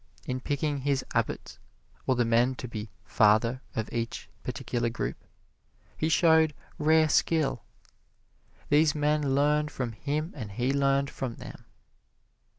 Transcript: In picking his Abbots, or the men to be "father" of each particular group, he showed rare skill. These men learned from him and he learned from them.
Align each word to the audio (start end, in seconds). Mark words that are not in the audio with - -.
In 0.25 0.39
picking 0.39 0.79
his 0.79 1.05
Abbots, 1.13 1.59
or 2.07 2.15
the 2.15 2.25
men 2.25 2.55
to 2.55 2.67
be 2.67 2.89
"father" 3.05 3.61
of 3.75 3.87
each 3.93 4.27
particular 4.41 4.89
group, 4.89 5.15
he 5.95 6.09
showed 6.09 6.55
rare 6.79 7.07
skill. 7.07 7.61
These 8.69 8.95
men 8.95 9.35
learned 9.35 9.69
from 9.69 9.91
him 9.91 10.33
and 10.35 10.53
he 10.53 10.73
learned 10.73 11.11
from 11.11 11.35
them. 11.35 11.65